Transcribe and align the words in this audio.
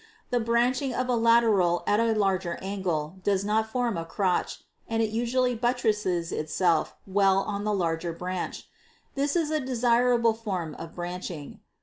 The 0.31 0.39
branching 0.39 0.95
of 0.95 1.07
a 1.09 1.15
lateral 1.15 1.83
at 1.85 1.99
a 1.99 2.13
larger 2.15 2.57
angle 2.59 3.19
does 3.21 3.45
not 3.45 3.69
form 3.69 3.97
a 3.97 4.03
crotch 4.03 4.63
and 4.87 5.03
it 5.03 5.11
usually 5.11 5.53
buttresses 5.53 6.31
itself 6.31 6.95
well 7.05 7.37
on 7.43 7.65
the 7.65 7.71
larger 7.73 8.11
branch. 8.11 8.67
That 9.13 9.35
is 9.35 9.51
a 9.51 9.59
desirable 9.59 10.33
form 10.33 10.73
of 10.79 10.95
branching. 10.95 11.59